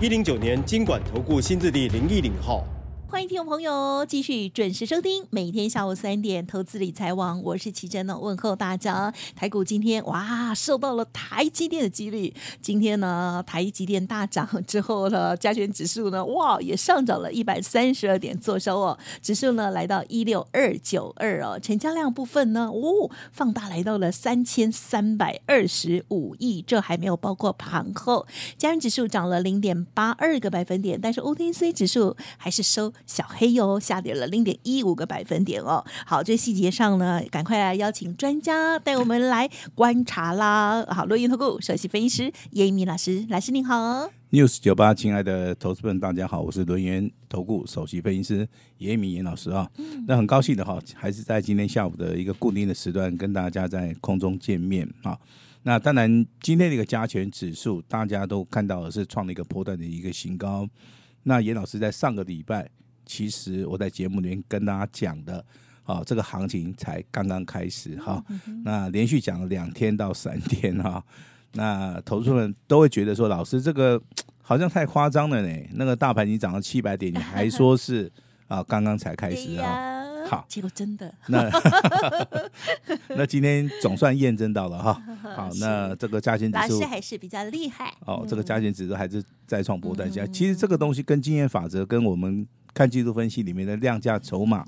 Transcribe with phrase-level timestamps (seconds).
[0.00, 2.64] 一零九年金管投顾新字第零一零号。
[3.10, 9.12] 欢迎听众朋友继续准时收听，每天下午三点投资理财王，我是奇珍呢，问候大家。
[9.34, 28.26] 台股今天哇，受到了台积电的激励，今天呢，台积电大涨之后呢，加权指数呢，哇，也上涨了一百三十二点，做收哦，指数呢来到一六二九二哦，成交量部分呢，哦，放大来到了三千三百二十五亿，这还没有包括盘后，
[28.58, 32.92] 加权指数涨了零点八二个百分点，但是 OTC 指数还是收。
[33.06, 35.84] 小黑哟，下跌了零点一五个百分点哦。
[36.06, 40.84] 好，这细节上呢，赶快来邀请专家带我们来观察啦。
[40.90, 44.10] 好，轮源投顾首席分析师严一鸣老师，老师您好。
[44.30, 49.66] News 九八，亲爱的投资们，大家好，我是轮源投顾首席分析师严一民严老师啊。
[49.78, 55.18] 嗯、那很高兴的哈，还是在今天下午的一个固定的时段跟大家在空中见面啊。
[55.62, 60.68] 那当然，今天的一个加权指数，大家都看到的是创了一个波段的一个新高。
[61.22, 62.68] 那严老师在上个礼拜。
[63.08, 65.42] 其实我在节目里面跟大家讲的，
[65.84, 68.22] 啊，这个行情才刚刚开始哈。
[68.62, 71.02] 那连续讲了两天到三天哈，
[71.54, 74.00] 那投资人都会觉得说，老师这个
[74.42, 75.68] 好像太夸张了呢。
[75.72, 78.12] 那个大盘已经涨了七百点，你还说是
[78.46, 80.04] 啊 刚刚才开始啊？
[80.28, 81.12] 好，结果真的。
[81.28, 81.50] 那
[83.16, 85.02] 那今天总算验证到了哈。
[85.34, 87.94] 好， 那这个加权指数还是比较厉害。
[88.04, 90.26] 哦，这个加权指数还是再创波段价。
[90.26, 92.46] 其实这个东西跟经验法则跟我们。
[92.78, 94.64] 看技术分析里面的量价筹码，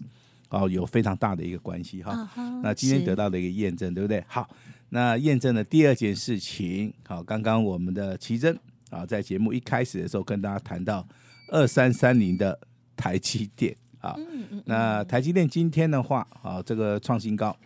[0.49, 2.29] 哦，有非常大的一个关系哈。
[2.37, 4.25] Uh 那今天得到的一个验证，对不对？
[4.27, 4.51] 好，
[4.89, 8.59] 那验证的第二件事情，好，刚刚我们的奇珍
[8.91, 11.07] 啊，在节目一开始的时候跟大家谈到
[11.53, 12.59] 二三三零的
[12.97, 17.57] 台积电啊，嗯嗯、那台积电今天的话啊，这个创新高，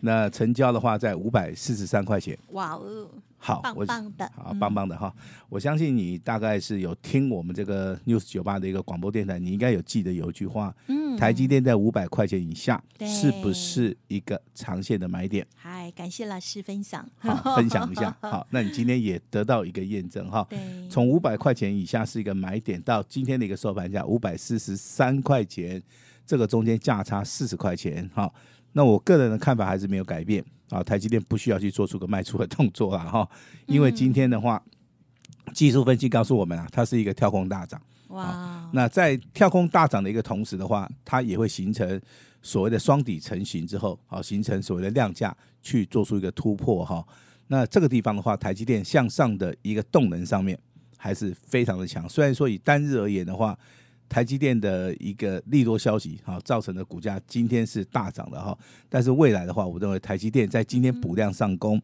[0.00, 2.38] 那成交的话在五百四十三块钱。
[2.48, 3.08] 哇哦！
[3.38, 5.14] 好，棒棒的，好棒棒的哈！
[5.16, 15.46] 嗯、我相信你大概是有听我们这个 News 九八的一个广播电台，你应该有记得有一句话，嗯，台积电在五百块钱以下，是不是一个长线的买点？
[15.54, 18.16] 嗨，感谢老师分享，好，分享一下。
[18.20, 20.58] 好， 那你今天也得到一个验证哈，对，
[20.88, 25.80] 从五百块钱以下是一个买点，到今天的一个收盘价五百四十三块钱，
[26.26, 28.34] 这个中间价差四十块钱，好，
[28.76, 30.44] 那我个人的看法还是没有改变。
[30.68, 33.26] 啊，台积电不需要去做出个卖出的动作了哈，
[33.66, 34.60] 因为今天的话，
[35.46, 37.80] 嗯、技术分析告诉我们啊，它是一个跳空大涨。
[38.08, 42.00] 哇，那在跳空大涨的一个同时的话，它也会形成
[42.42, 47.06] 所谓的双底成型之后，好，形成所谓的量价去做出一个突破哈。
[47.46, 50.58] 那这个地方的话，台积电向上的一个动能上面
[50.96, 52.08] 还是非常的强。
[52.08, 53.56] 虽然说以单日而言的话，
[54.08, 58.56] 台积电的一个利多消息，哈，造成的股价今天是大涨的哈。
[58.88, 61.80] 但是未来的话，我认为台积电在今天补量上攻，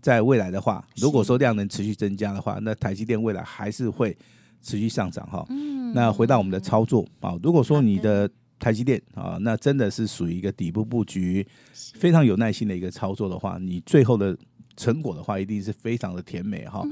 [0.00, 4.16] 在未来的话，如果说量能持续增加的话，那台积电未来还是会
[4.62, 5.46] 持续上涨哈。
[5.94, 14.36] 那回到我们的操作啊，如果说你的台积电啊，那真的是属于一个底部布局，非常有耐心的一个操作的话，你最后的。
[14.76, 16.82] 成果的话，一定是非常的甜美哈。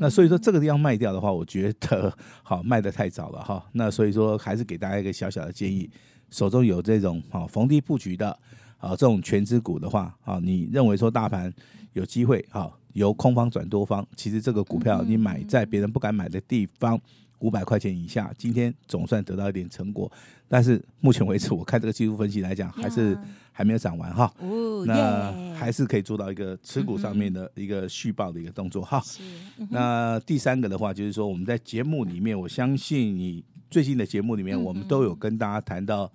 [0.00, 2.12] 那所以说，这个地方卖掉的话，我觉得
[2.42, 3.64] 好卖的太早了哈。
[3.72, 5.88] 那所以说，还是给大家一个小小的建议：
[6.30, 8.30] 手中有这种好逢低布局的
[8.78, 11.52] 啊，这种全资股的话啊，你认为说大盘
[11.92, 17.00] 有机会啊，由空方转多方，其实这个股票你买在别人不敢买的地方。
[17.40, 20.10] 五百块钱以下，今天总算得到一点成果，
[20.48, 23.18] 但是目前为止，我看这个技术分析来讲，还是
[23.52, 24.32] 还没有涨完哈。
[24.38, 29.02] 哦，那还是可以做到一个持股上面的一个续报的一个动作哈。
[29.70, 36.10] 那第三个的话，就是说我们在节目里面，我相信你最近的节目里面，我们都有跟大家谈到。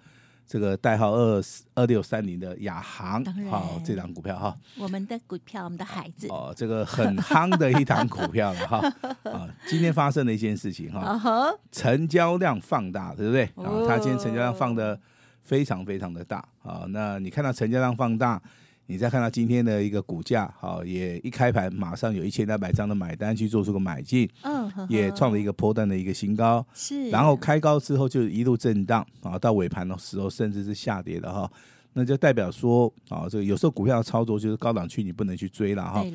[0.45, 1.41] 这个代号二
[1.73, 6.27] 二六三零的亚航，好，这档股票哈，我们的股票，我们的孩子。
[6.27, 8.77] 哦，这个很夯的一档股票了哈。
[9.31, 13.43] 啊，今天发生了一件事情哈，成交量放大，对不对？
[13.55, 14.99] 啊，它今天成交量放的
[15.43, 16.37] 非常非常的大。
[16.61, 18.41] 啊，那你看到成交量放大。
[18.85, 31.49] 你再看到今天的一个股价，好，也一开盘马上有一千两百张的买单去做出个买进，嗯，也创了一个波段的一个新高，是，然后开高之后就一路震荡，啊，到尾盘的时候甚至是下跌的哈，
[31.93, 36.05] 那就代表说，啊，这个有时候股票的操作就是高档区你不能去追了哈，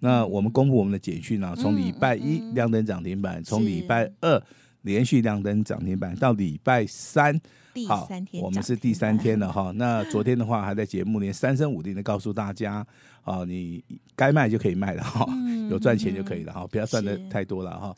[0.00, 4.42] 那我们公布我们的简讯啊，从礼拜一亮灯涨停板，从礼拜二
[4.82, 7.40] 连续亮灯涨停板，到礼拜三。
[7.86, 8.08] 好，
[8.42, 9.70] 我们是第三天了哈。
[9.76, 12.84] 那昨天的话，还在节目里三声五令的告诉大家，
[13.22, 13.84] 啊，你
[14.16, 15.24] 该卖就可以卖了哈，
[15.70, 17.94] 有赚钱就可以了哈，不要赚的太多了哈。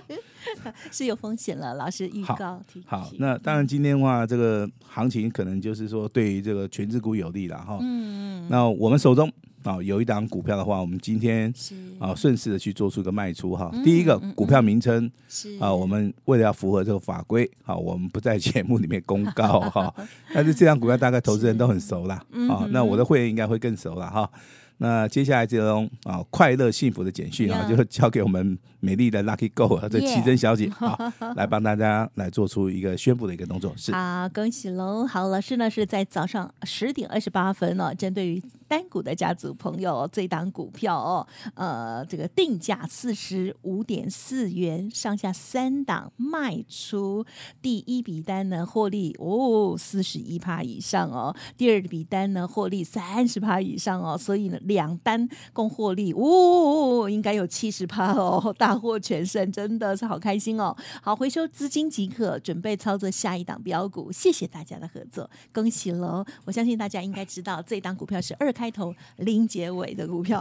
[0.90, 2.62] 是有风险了，老师预告。
[2.86, 7.76] 好，那当然今天的话，这个行情可能就是说对于这个权值股有利了哈。
[7.82, 9.30] 嗯，那我们手中。
[9.62, 11.52] 啊、哦，有一档股票的话，我们今天
[11.98, 13.70] 啊顺势的去做出一个卖出哈。
[13.84, 19.94] 第一个股票名称是啊，我们为了要符合这个法规，好，我们不在节目里面公告哈。
[20.32, 22.14] 但是这档股票大概投资人都很熟了
[22.48, 24.30] 啊，那我的会员应该会更熟了哈。
[24.78, 33.74] 那接下来这种啊快乐幸福的简讯啊，就交给我们美丽的 Lucky Go 这奇珍小姐啊， 来帮大家来做出一个宣布的一个动作。
[33.76, 35.06] 是好，恭喜喽！
[35.06, 38.42] 好，老师呢是在早上十点二十八分呢，针对于。
[38.70, 47.26] 单股的家族朋友，这档股票哦，呃，这个定价四十五点四元，上下三档卖出，
[47.60, 60.76] 第一笔单呢获利哦四十一趴以上哦，第二笔单呢获利三十趴以上哦，所以呢两单共获利哦，应该有七十趴哦，大获全胜，真的是好开心哦！
[61.02, 66.24] 好，回收资金即可，准备操作下一档标股，谢谢大家的合作，恭喜喽！
[66.44, 68.54] 我相信大家应该知道，这档股票是二。
[68.60, 70.38] 开头零结尾的股票，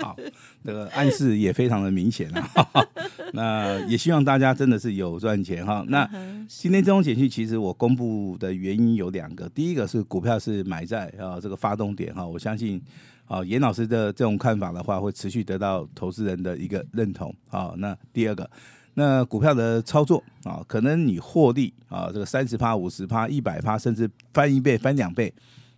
[0.00, 0.16] 好，
[0.64, 2.48] 这个暗示也非常的明显啊。
[3.34, 5.84] 那也希望大家真的是有赚钱哈。
[5.88, 6.08] 那
[6.48, 12.80] 今天这种简讯，其实我公布的原因有两个，第一个是股票是买在啊这个发动点哈，我相信
[13.26, 17.74] 啊严老师的这种看法的话，会持续得到投资人的一个认同啊。
[17.76, 18.50] 那第二个，
[18.94, 25.30] 那股票的操作啊，可能你获利啊这个三十趴、五十趴、一百趴，甚至翻一倍、翻两倍。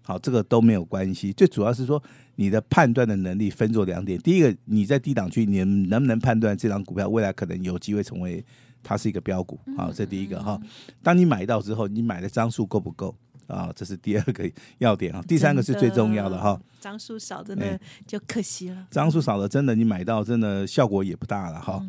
[0.05, 2.03] 好，这个都没有关系，最主要是说
[2.35, 4.19] 你的判断的能力分作两点。
[4.19, 8.45] 第一个，你在低档区，你能不能判断这张股票未来可能有机会成为
[8.83, 9.61] 它是一个标股？
[9.77, 10.61] 好，这第一个哈。
[11.03, 13.15] 当你买到之后，你买的张数够不够？
[13.47, 15.23] 啊，这是第二个要点啊。
[15.29, 18.87] 第三个是最重要的哈，张数少真的就可惜了。
[18.91, 21.81] 张数少了，真的你买到真的效果也不大了哈。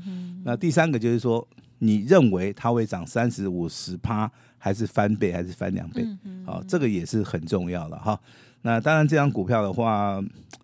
[0.44, 1.48] 那第三个就是说。
[1.83, 6.06] 你认为它会涨三十五十趴，还是翻倍，还是翻两倍？
[6.45, 8.18] 好、哦，这个也是很重要的哈。
[8.62, 10.24] 那当然，这张股票的话，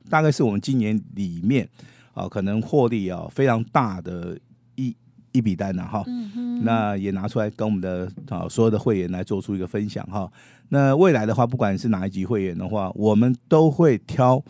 [0.10, 1.68] 大概是我们今年里面
[2.14, 4.40] 啊、哦，可能获利啊非常大的
[4.76, 4.96] 一
[5.34, 6.06] 一笔单了哈。
[6.64, 10.32] 那也拿出来跟我们的啊所有的会员来做出一个分享哈。
[10.70, 14.42] 那未来的话，不管是哪一级会员的话，我们都会挑。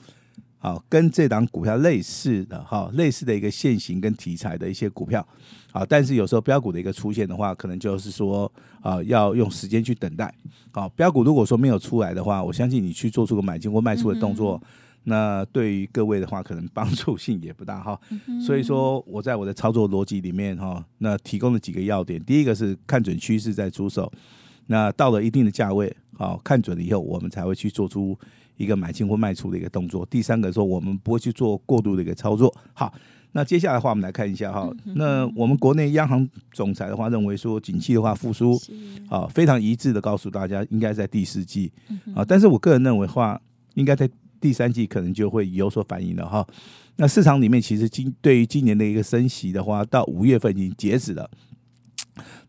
[0.62, 5.26] 好，跟这档股票类似的哈，类似的一个线型跟题材的一些股票，
[5.72, 8.52] 好，但是有时候标股的一个出现的话，可能就是说
[8.82, 10.34] 啊，要用时间去等待。
[10.72, 14.62] 好，标股如果说没有出来的话，我相信你去做出个买进或卖出的动作，
[15.06, 17.98] 那对于各位的话，可能帮助性也不大哈。
[18.46, 24.12] 所以说，我在我的操作逻辑里面哈，那提供了几个要点，第一个是看准趋势再出手，
[24.68, 28.20] 那到了一定的价位，好，看准了以后，我们才会去做出。
[28.60, 30.06] 一个买进或卖出的一个动作。
[30.08, 32.54] 第三个说，我们不会去做过度的一个操作。
[32.74, 32.94] 好，
[33.32, 34.70] 那接下来的话，我们来看一下哈。
[34.96, 38.60] 那我们国内央行总裁的话认为说，景气的话复苏
[39.10, 41.72] 啊，非常一致的告诉大家，应该在第四季
[42.14, 42.26] 啊。
[42.28, 43.42] 但是我个人认为话，
[43.76, 44.10] 应该在
[44.42, 46.46] 第三季可能就会有所反应了哈。
[46.98, 51.32] 那市场里面其实今对于今年的一个升息的话，到五月份已经截止了。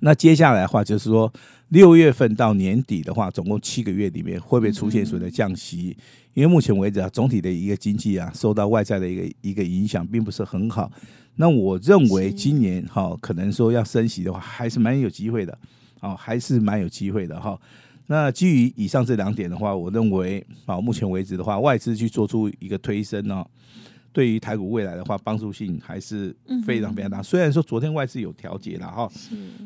[0.01, 1.33] 那接下来的话就是说。
[1.71, 5.97] 六月份到年底的话，总共七个月里面会不会出现所谓的降息？
[6.35, 10.91] 因为目前为止啊，总体的一个经济啊，受到外在的一个一个影响，并不是很好。
[11.37, 15.57] 那我认为今年哈，可能说要升息的话，还是蛮有机会的，
[16.01, 17.57] 哦，还是蛮有机会的哈。
[18.09, 23.47] 那基于以上这两点的话，我认为啊，目前为止的话，外资去做出一个推升呢。
[24.13, 27.23] 对于台股未来的话，帮助性还是非常非常大。
[27.23, 29.11] 虽然说昨天外资有调节了哈，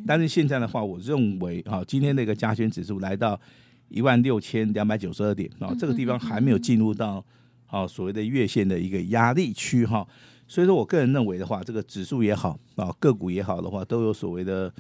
[0.06, 3.40] 但是现在的话，我认为哈，今天那个加权指数来到
[3.88, 7.24] 一万六千两百九十二点啊，这个地方还没有进入到
[7.66, 10.06] 啊所谓的月线的一个压力区哈。
[10.46, 14.72] 所以说我个人认为的话，这个指数也好啊，个股也好的话，都有所谓的。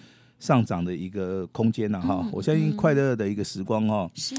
[0.44, 4.34] 上涨的一个空间呐，哈，我相信快乐的一个时光哦，是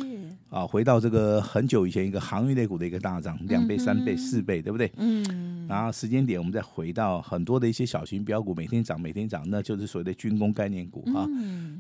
[0.52, 4.92] 啊，回到这个很久以前一个航运类股的一个大涨，两倍、三倍、四倍，对不对？
[4.98, 11.28] 嗯，然后时间点我们再回到很多的一些小型标股，每天涨，每天涨，那就是所谓的军工概念股哈。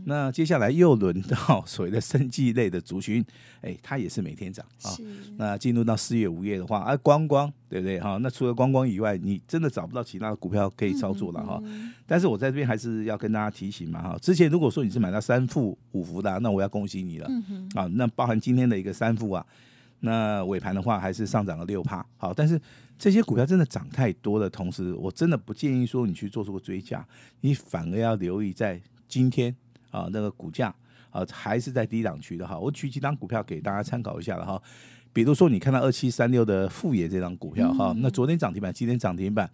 [0.05, 3.24] 那接下来又轮到 所谓的生技类的族群，
[3.62, 4.89] 哎，它也是每天涨啊。
[5.38, 7.53] 那进入到四月、五月的话，啊，光光。
[7.75, 8.17] 对不对哈？
[8.22, 11.62] 那除了观光以外，你真的找不到其他的股票可以操作了哈。
[12.08, 14.17] 但是我在这边还是要跟大家提醒嘛哈。
[14.22, 17.86] 之前如果说你是买到三副五福的，那我要恭喜你了嗯啊。
[17.96, 19.46] 那包含今天的一个三副啊，
[20.00, 22.05] 那尾盘的话还是上涨了六帕。
[22.15, 22.58] 好，但是
[22.98, 27.05] 这些股票真的涨太多的同时，我真的不建议说你去做出个追加，
[27.41, 29.53] 你反而要留意在今天
[29.91, 30.74] 啊那个股价
[31.10, 32.58] 啊还是在低档区的哈。
[32.58, 34.63] 我举几档股票给大家参考一下了哈。
[35.15, 39.50] 比如说你看到二七三六的富野这张股票哈，那昨天涨停板，今天涨停板，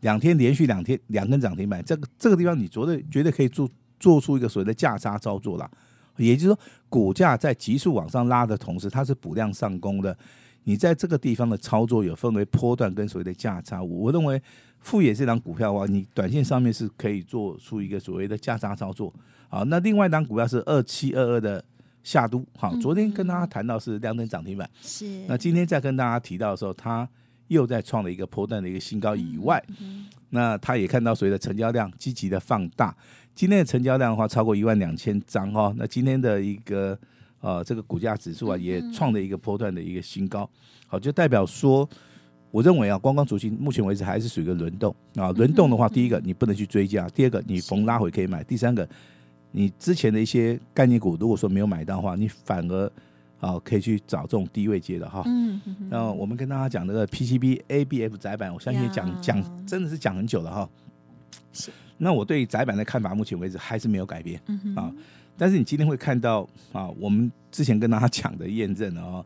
[0.00, 3.70] 两天连续两天两根涨停板，这个这个地方你绝对绝对可以做
[4.00, 5.70] 做出一个所谓的价差操作啦。
[6.16, 6.58] 也就是说，
[6.88, 10.16] 股价在急速往上拉的同时，它是补量上攻的。
[10.64, 13.80] 你在这个地方的操作有分为波段跟所谓的价差。
[13.80, 14.42] 我认为
[14.80, 19.14] 富野这张股票的话，你短线上面是可以做出一个所谓的价差操作。
[19.48, 21.64] 好，那另外一档股票是二七二二的
[22.06, 22.40] 夏都。
[22.56, 25.24] 好，昨天跟大家谈到是亮灯涨停板，是。
[25.26, 27.06] 那今天再跟大家提到的时候，它
[27.48, 29.60] 又在创了一个波段的一个新高以外，
[30.30, 32.96] 那他也看到所谓的成交量积极的放大。
[33.34, 35.74] 今天的成交量的话，超过一万两千张哦。
[35.76, 36.96] 那今天的一个
[37.40, 40.48] 呃，这个股价指数啊，也创了一个波段的一个新高。
[40.86, 41.88] 好，就代表说，
[42.52, 45.32] 我认为啊，观光族群目前为止还是属于一个轮动啊。
[45.32, 48.88] 轮动的话，第一个你不能去追加，第二个你逢拉回可以买，第三个
[49.56, 52.92] 你之前的一些概念股，如果说没有买到的话，你反而
[53.40, 55.22] 啊可以去找这种低位接的哈。
[55.24, 55.74] 嗯嗯。
[55.88, 60.68] 那我们跟大家讲那个 PCB、ABF 窄板，我相信讲讲真的是讲很久了哈。
[61.54, 61.70] 是。
[61.96, 64.38] 那我对窄板的看法，目前为止还是没有改变
[64.76, 64.92] 啊。
[65.38, 69.24] 但是你今天会看到啊，我们之前跟大家讲的验证啊，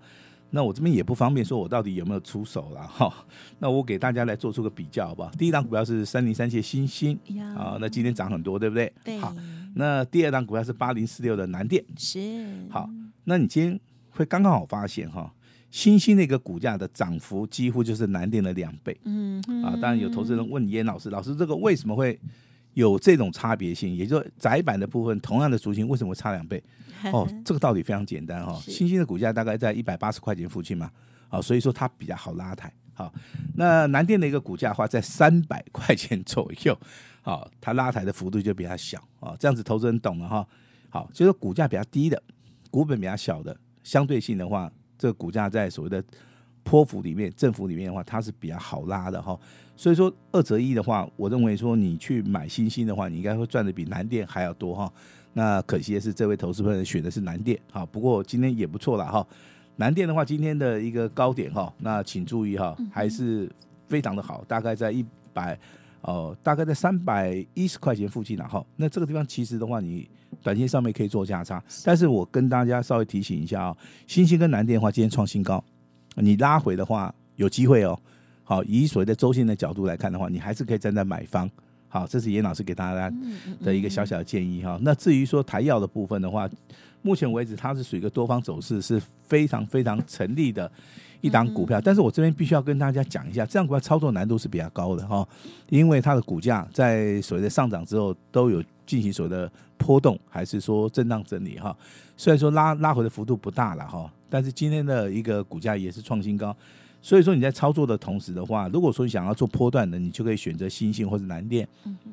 [0.50, 3.12] 那我这边也不方便说我到底有没有出手了哈。
[3.58, 5.30] 那我给大家来做出个比较好不好？
[5.38, 7.18] 第一档股票是三零三七欣兴
[7.56, 8.92] 啊，那今天涨很多，对不对？
[9.04, 9.18] 对。
[9.18, 9.34] 好，
[9.74, 12.68] 那第二档股票是八零四六的南电，是。
[12.68, 12.88] 好，
[13.24, 13.80] 那你今天
[14.10, 15.32] 会刚刚好发现哈，
[15.70, 18.98] 新兴那个股价的涨幅几乎就是南电的两倍。
[19.04, 22.18] 嗯啊，当然有投资人问严老师，老师这个为什么会？
[22.74, 26.62] 有这种差别性，也就是窄板的部分，同样的族群为什么差两倍？
[27.12, 28.60] 哦，这个道理非常简单哈、哦。
[28.60, 30.86] 新兴的股价大概在一百八十块钱附近嘛，
[31.28, 32.70] 啊、哦，所以说它比较好拉抬。
[32.92, 33.12] 好、哦，
[33.54, 36.78] 那南电的一个股价的话在三百块钱左右，
[37.22, 39.36] 好、哦，它拉抬的幅度就比较小啊、哦。
[39.40, 40.46] 这样子投资人懂了哈、哦。
[40.90, 42.22] 好，就是股价比较低的，
[42.70, 46.04] 股本比较小的，相对性的话，这个股价在所谓的
[46.62, 49.38] 波幅里面、振幅里面的话，它是比较好拉的哈。
[49.80, 54.92] 哦所以说二择一的话，我认为说你去买新兴的话，你应该会赚的比南电还要多哈。
[55.32, 57.86] 那可惜的是，这位投资朋友选的是南电哈。
[57.86, 59.26] 不过今天也不错了哈。
[59.76, 63.50] 南电的话，今天的一个高点哈，那请注意哈，还是
[63.88, 65.58] 非常的好，大概在一百
[66.02, 68.62] 哦，大概在三百一十块钱附近了哈。
[68.76, 70.06] 那这个地方其实的话，你
[70.42, 75.64] 短线上面可以做价差，但是我跟大家稍微提醒一下啊，新兴跟南电的话，今天创新高，
[76.16, 77.98] 你拉回的话有机会哦。
[78.50, 81.48] 好，以所谓的周线的角度来看的话，你还是可以站在买方。
[81.88, 83.08] 好，这是严老师给大家
[83.62, 84.76] 的一个小小的建议哈。
[84.82, 86.50] 那至于说台药的部分的话，
[87.00, 90.68] 目前为止它是属于一个多方走势是非常非常成立的
[91.20, 91.80] 一档股票。
[91.80, 95.24] 但是我这边必须要跟大家讲一下，这样股票操作难度是比较高的哈，
[95.68, 101.76] 因为它的股价在所谓的上涨之后都有进行所谓的波动，还是说震荡整理哈。
[102.16, 106.56] 虽然说拉拉回的幅度不大了哈，但是今天的一个股价也是创新高。
[107.02, 111.66] 所以说你在操作的同时的话，如果说你想要做波段的，你就可以选择欣兴或者南电，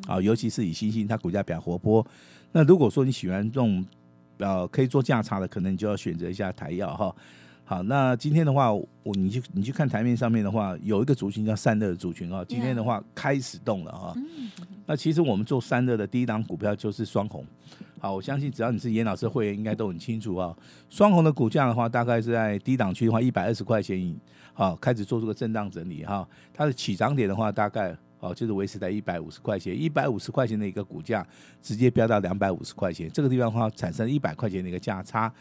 [0.07, 2.05] 啊，尤其是以欣兴它股价比较活泼。
[2.51, 3.85] 那如果说你喜欢这种
[4.37, 7.13] 呃可以做价差的，可能你就要选择一下台药哈。
[7.65, 14.15] 好，那今天的话，我你去你去看台面上面的话，有一个族群叫散热的族群啊，今天的话开始动了哈。
[14.85, 17.45] 那其实我们做散热的第一档股票就是双红。
[17.99, 20.55] 好，我相信只要你是严老师的会员，应该都很清楚啊。
[20.89, 24.15] 双红的股价的话，大概是在低档区的话，一百二十块钱以，
[24.57, 26.27] 好开始做出个震荡整理哈。
[26.51, 31.25] 它的起涨点的话，大概哦就是维持在一百五十块钱，一百五十块钱的一个股价，
[31.61, 35.31] 直接飙到两百五十块钱，这个地方的话产生一百块钱的一个价差。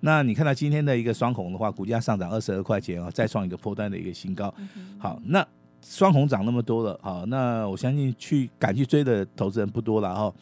[0.00, 4.52] 那你看到今天的一个双红的话，股价上涨二十二块钱啊，再创一个波段的一个新高。
[4.98, 5.46] 好，那
[5.80, 10.34] 双红涨那么多了，好，那我相信去敢去追的投资人不多了哈。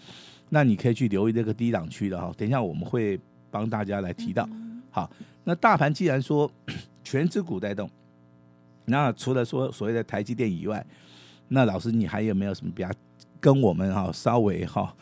[0.48, 3.20] 那你可以去留意这个低档区的哈，等一下我们会
[3.50, 4.48] 帮大家来提到。
[4.90, 5.10] 好，
[5.44, 6.50] 那大盘既然说
[7.04, 7.88] 全指股带动，
[8.86, 10.84] 那除了说所谓的台积电以外，
[11.48, 12.90] 那老师你还有没有什么比较
[13.40, 14.94] 跟我们哈稍微哈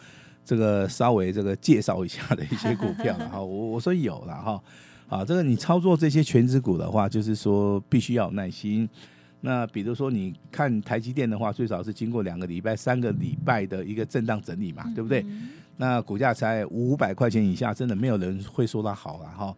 [0.44, 3.40] 这个稍微这个介绍一下的一些股票了哈？
[3.40, 4.62] 我我说有了哈，
[5.08, 8.88] 啊，这个你操作这些全职股的话，就是说必须要有耐心。
[9.42, 15.24] 那比如说，你看台积电的话，最少是经过两个礼拜、三个礼拜的一个震荡整理嘛，对不对？
[15.78, 19.56] 那股价才五百块钱以下，真的没有人会说它好了哈。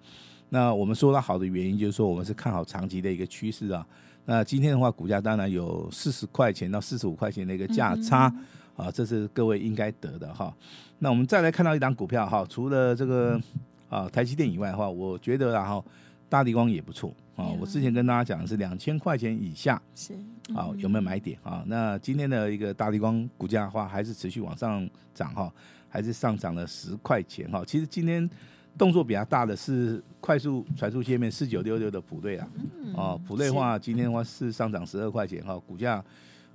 [0.51, 3.85] 那我们说它好的原因，就是说我们是看好长期的一个趋势啊。
[4.25, 8.33] 那今天的话，股价当然有四十块钱到四十五块钱的一个价差
[8.77, 10.55] 啊，这是各位应该得的哈。
[10.99, 13.41] 那我们再来看到一档股票哈，除了这个
[13.89, 15.85] 啊台积电以外的话，我觉得然后。
[16.33, 17.45] 大地光也不错啊。
[17.61, 20.15] 我之前跟大家讲的是两千块钱以下是
[20.55, 21.63] 啊，有没有买点啊？
[21.67, 25.53] 那今天的一个大地光股价的话，还是持续往上涨哈，
[25.91, 27.63] 还是上涨了十块钱哈。
[27.67, 28.27] 其实今天
[28.79, 32.49] 动作比较大的是快速传输界面四九六六的普瑞啊，
[32.95, 36.03] 哦，普瑞的话今天的话是上涨十二块钱哈，股价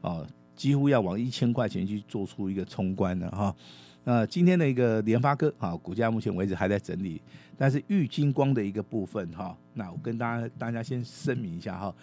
[0.01, 3.55] 哦几乎要往一千块钱去做出一个冲关了哈。
[4.03, 7.21] 那今天的一个联发科啊，股价目前为止还在整理，
[7.57, 11.93] 但是玉金光的一个部分哈，那我跟大家大家先声明一下哈，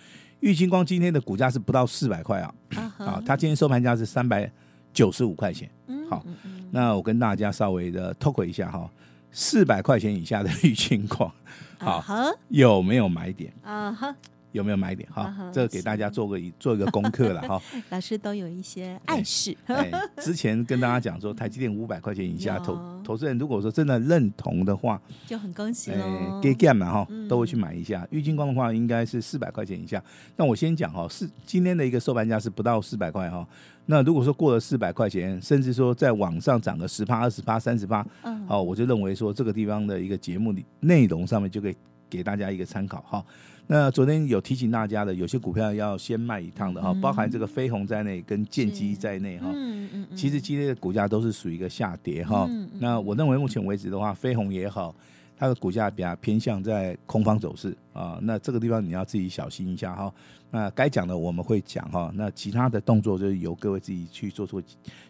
[0.40, 2.54] 玉金光今天的股价是不到四百块啊，
[2.98, 4.50] 啊，它今天收盘价是三百
[4.92, 5.68] 九十五块钱，
[6.10, 6.24] 好，
[6.70, 8.88] 那我跟大家稍微的 talk 一下哈，
[9.34, 11.30] 四百块钱以下的 绿金矿，
[11.78, 12.02] 好，
[12.48, 13.52] 有没有买点？
[13.64, 14.16] 啊哈。
[14.54, 15.34] 有没有买点哈？
[15.52, 17.60] 这个给大家做个做一个功课了 哈。
[17.90, 19.56] 老师都有一些暗示。
[19.66, 26.40] 哎，之前跟大家讲说，台积电五百块钱以下投投资人，如果说真的认同的话，就很恭喜喽。
[26.40, 28.06] 给 game 嘛哈，都会去买一下。
[28.12, 30.00] 玉金光的话，应该是四百块钱以下。
[30.36, 33.44] 那我先讲哈，是今天的一个收盘价是不到四百块哈。
[33.86, 41.76] 那如果说过了四百块钱，甚至说在网上涨个十趴、二十趴、三十趴，嗯，好，我就认为说这个地方的一个节目的内容上面就可以
[42.08, 43.24] 给大家一个参考哈。
[43.66, 49.46] 那昨天有提醒大家的，有些股票要先卖一趟的哈，包含这个飞鸿在内，跟建机在内哈。
[49.54, 52.46] 嗯嗯其实今天的股价都是属于一个下跌哈。
[52.50, 54.94] 嗯那我认为目前为止的话，飞鸿也好，
[55.34, 58.18] 它的股价比较偏向在空方走势啊。
[58.20, 60.12] 那这个地方你要自己小心一下哈。
[60.50, 62.12] 那该讲的我们会讲哈。
[62.14, 64.62] 那其他的动作就是由各位自己去做出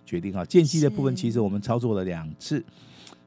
[0.07, 0.45] 决定哈。
[0.45, 2.65] 建机的部分其实我们操作了两次，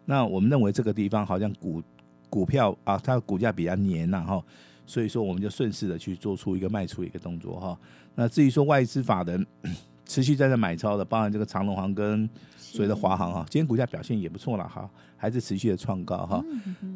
[0.05, 1.83] 那我们认为这个地方好像股
[2.29, 4.41] 股票啊，它的股价比较黏呐哈。
[4.87, 7.77] 所以说，我们就顺势的去做出一个卖出一个动作哈。
[8.15, 9.45] 那至于说外资法人
[10.05, 12.27] 持续在这买超的，包含这个长隆行跟
[12.57, 16.43] 所谓的华航哈，今天股价表现也不错了哈，还是持续的创高哈。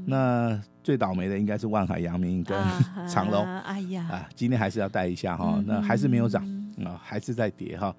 [0.05, 2.57] 那最倒霉的应该是万海、阳明跟
[3.07, 5.61] 长隆，哎呀啊，今天还是要带一下哈。
[5.67, 6.43] 那还是没有涨
[6.85, 7.93] 啊，还是在跌哈。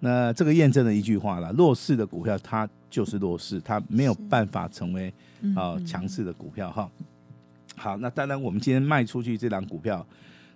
[0.00, 5.12] 那这个验证了一句话了：弱势的股票它就是弱势，它没有办法成为
[5.56, 6.90] 啊强势的股票哈。
[7.78, 10.04] 好，那当然，我们今天卖出去这档股票，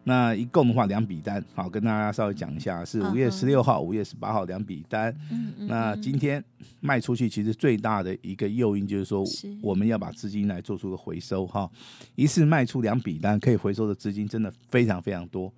[0.05, 5.15] 那一共的话两笔单，好，跟大家稍微讲一下，是五月十六号、五月十八号两笔单。
[5.31, 5.67] 嗯嗯。
[5.69, 6.43] 那今天
[6.81, 9.25] 卖出去，其实最大的一个诱因就是说，
[9.63, 11.71] 我们要把资金来做出个回收哈。
[12.17, 15.53] 一次卖出两笔单，可以回收的资金真的非常非常多。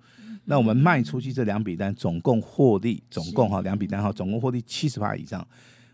[0.45, 5.45] 那我们卖出去这两笔单，总共获利，总共哈两笔单哈，总共获利七十趴以上。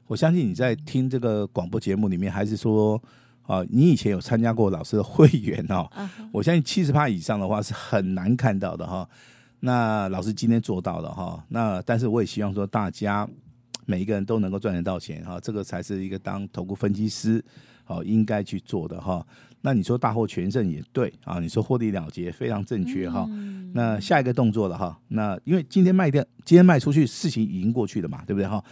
[0.07, 3.01] 我相信你在听这个广播节目里面，还是说。
[3.51, 5.85] 啊，你以前有参加过老师的会员哦？
[6.31, 9.05] 我相信七十趴以上的话是很难看到的哈。
[9.59, 11.43] 那老师今天做到了哈。
[11.49, 13.27] 那但是我也希望说大家
[13.85, 17.43] 每一个人都能够赚得到钱哈，这个才是一个当投顾分析师
[17.87, 19.25] 哦应该去做的哈。
[19.59, 23.27] 那你说大获全胜也对啊，你说获利了结非常正确哈。
[23.73, 24.97] 那下一个动作了哈。
[25.09, 28.63] 那因为今天卖掉，今天卖出去，事情已经过去了嘛，对不对哈？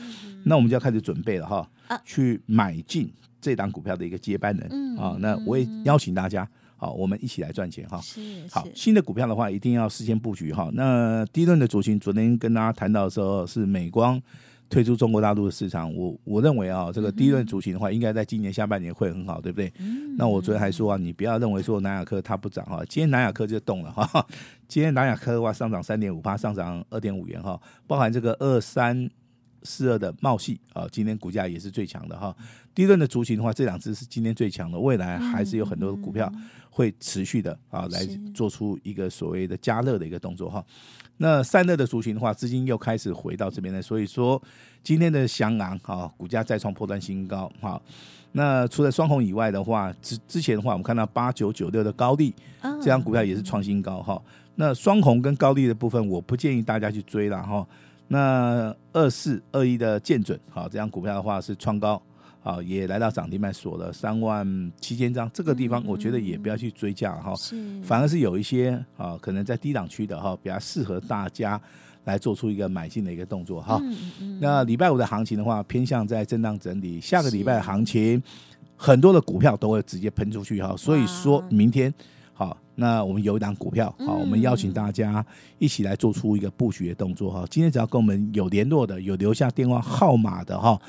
[0.45, 1.69] 那我们就要开始准备了哈，
[2.05, 3.11] 去买进。
[3.41, 7.99] 这档股票的一个接班人，嗯，啊，那我也邀请大家，好，我们一起来赚钱哈。
[8.01, 8.21] 是，
[8.51, 10.69] 好，新的股票的话，一定要事先布局哈。
[10.73, 14.21] 那第一轮的主群，昨天跟大家谈到的时候，是美光
[14.69, 15.93] 退出中国大陆的市场。
[15.95, 19.71] 我我认为啊，这个第一轮主群的话，应该在今年下半年会很好，对不对？
[19.79, 20.15] 嗯。
[20.17, 24.25] 那我昨天还说啊，你不要认为说南亚科它不涨哈，今天南亚科就动了哈。
[24.67, 29.09] 今天南亚科的话上涨三点五八，上涨二点五元哈，包含这个二三。
[29.63, 32.35] 四二的茂系啊，今天股价也是最强的哈。
[32.73, 36.31] 第一轮的族群的话，这两只是今天最强的，未来还是有很多的股票
[36.69, 40.63] 会持续的啊来做出一个所谓的加热的一个动作哈。
[41.17, 44.41] 那散热的族群的话，资金又开始回到这边来，所以说
[44.81, 47.81] 今天的翔昂啊，股价再创破断新高哈。
[48.31, 54.21] 那除了双红以外的话，之之前的话，我们看到八九九六的高力这张股票也是创新高哈。
[54.55, 57.67] 那双红跟高地的部分，我不建议大家去追了哈。
[58.11, 62.01] 那二四二一的建准，好，这张股票的话是创高，
[62.41, 67.35] 好，也来到涨停板锁了三万七千张，这个地方我觉得也不要去追价哈，
[67.83, 71.61] 反而是有一些啊，可能在低档区的哈，比较适合大家
[72.05, 73.79] 来做出一个买进的一个动作哈。
[74.41, 78.19] 那礼拜五的行情的话，偏向在震荡整理，下个礼拜的行情
[78.75, 81.93] 很多的股票都会直接喷出去哈，所以说明天。
[82.39, 85.25] 好，那我们有一档股票，好，我们邀请大家
[85.57, 87.45] 一起来做出一个布局的动作哈。
[87.49, 90.79] 今天只要跟我们有联络的，有留下电话号码的哈，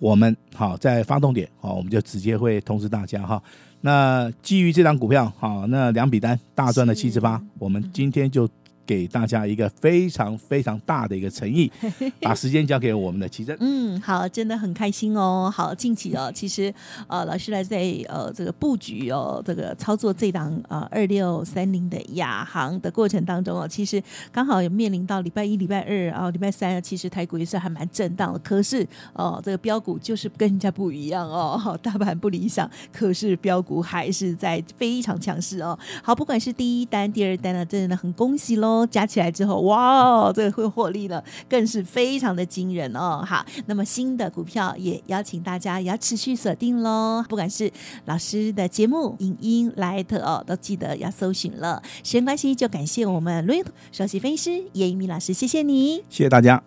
[0.00, 3.40] 我们好在发动点，好，我们就直接会通知大家哈。
[3.80, 8.48] 那基于这档股票，好，那两笔单大赚了七十八，我们今天就
[8.88, 11.70] 给大家一个非常非常大的一个诚意，
[12.22, 13.54] 把时间交给我们的奇珍。
[13.60, 15.52] 嗯，好，真的很开心哦。
[15.54, 16.72] 好，近期哦，其实
[17.06, 17.76] 呃，老师来在
[18.08, 28.38] 呃这个布局哦，这个操作这档呃二六三零的亚航的过程当中哦，其实刚好也面临到礼拜一、礼拜二啊、礼拜三，其实台股也是还蛮震荡的。
[28.38, 35.78] 可是哦，这个标股就是跟人家不一样哦，大盘不理想，可是标股还是在非常强势哦。
[36.02, 38.77] 好，不管是第一单、第二单呢，真的很恭喜喽。
[38.86, 43.24] 加起来之后，哇，这个会获利呢，更是非常的惊人哦。
[43.26, 47.24] 好，那么新的股票也邀请大家也要持续锁定喽。
[47.28, 47.70] 不管是
[48.06, 51.82] 老师的节目、影音、Light 哦，都记得要搜寻了。
[52.02, 53.62] 时间关系，就感谢我们轮
[53.92, 56.62] 首席分析师叶一鸣老师，谢谢你，谢谢大家。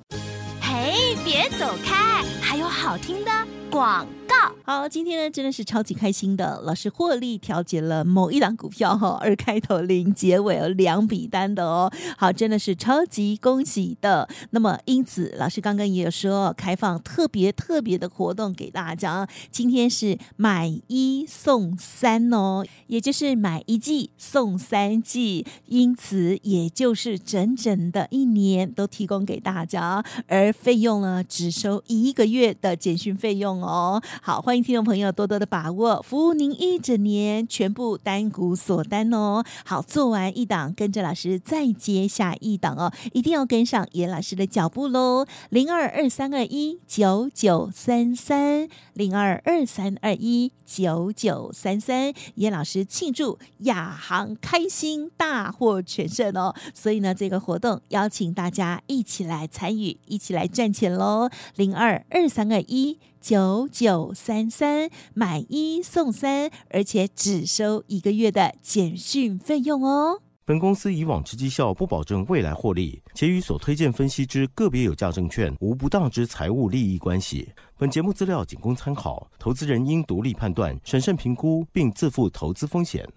[0.60, 2.11] 嘿，别走开，
[2.52, 3.32] 还有好听的
[3.72, 4.36] 广告。
[4.64, 14.28] 好，今天呢真的是超级开心的，老师获利调节了某一档股票哈， 二开头零结尾有两笔单的哦，好，真的是超级恭喜的。
[14.52, 34.02] 那么因此，老师刚刚也有说开放特别特别的活动给大家，今天是买一送三哦，也就是买一季送三季，因此也就是整整的一年都提供给大家，而费用呢只收一个月月的简讯费用哦。
[34.20, 39.44] 好，欢迎听众朋友多多的把握，服务您一整年，全部单股锁单哦。
[39.64, 45.28] 好，做完一档，跟着老师再接下一档哦，一定要跟上严老师的脚步喽。
[45.50, 61.30] 零二二三二一九九三三，零二二三二一九九三三，严老师庆祝亚航开心大获全胜哦，所以呢，这个活动邀请大家一起来参与，一起来赚钱喽。
[61.56, 62.98] 零二二三二一。
[63.22, 70.24] 九九三三买一送三，而且只收一个月的简讯费用哦。
[70.44, 77.48] 本公司以往之绩效不保证未来获利，且与所推荐分析之个别有价证券无不当之财务利益关系。
[77.78, 83.08] 本节目资料仅供参考，投资人应独立判断、审慎评估，并自负投资风险。